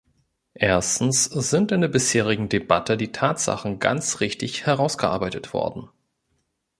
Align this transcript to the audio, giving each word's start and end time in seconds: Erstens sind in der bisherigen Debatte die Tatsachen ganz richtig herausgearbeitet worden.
Erstens 0.55 1.25
sind 1.25 1.71
in 1.71 1.81
der 1.81 1.87
bisherigen 1.87 2.49
Debatte 2.49 2.97
die 2.97 3.11
Tatsachen 3.11 3.77
ganz 3.77 4.19
richtig 4.19 4.65
herausgearbeitet 4.65 5.53
worden. 5.53 5.89